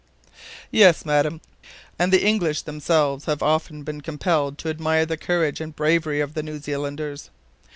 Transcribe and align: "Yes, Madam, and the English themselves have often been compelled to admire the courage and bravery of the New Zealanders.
"Yes, 0.71 1.05
Madam, 1.05 1.41
and 1.99 2.11
the 2.11 2.25
English 2.25 2.63
themselves 2.63 3.25
have 3.25 3.43
often 3.43 3.83
been 3.83 4.01
compelled 4.01 4.57
to 4.57 4.69
admire 4.69 5.05
the 5.05 5.15
courage 5.15 5.61
and 5.61 5.75
bravery 5.75 6.19
of 6.21 6.33
the 6.33 6.41
New 6.41 6.57
Zealanders. 6.57 7.29